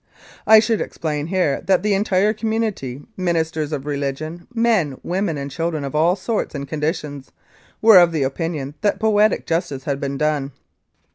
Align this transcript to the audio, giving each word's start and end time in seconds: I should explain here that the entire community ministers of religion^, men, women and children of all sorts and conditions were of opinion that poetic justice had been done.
I 0.47 0.57
should 0.59 0.81
explain 0.81 1.27
here 1.27 1.61
that 1.67 1.83
the 1.83 1.93
entire 1.93 2.33
community 2.33 3.03
ministers 3.15 3.71
of 3.71 3.83
religion^, 3.83 4.47
men, 4.51 4.99
women 5.03 5.37
and 5.37 5.51
children 5.51 5.83
of 5.83 5.93
all 5.93 6.15
sorts 6.15 6.55
and 6.55 6.67
conditions 6.67 7.31
were 7.83 7.99
of 7.99 8.11
opinion 8.15 8.73
that 8.81 8.99
poetic 8.99 9.45
justice 9.45 9.83
had 9.83 9.99
been 9.99 10.17
done. 10.17 10.53